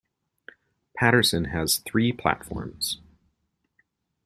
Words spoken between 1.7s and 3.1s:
three platforms.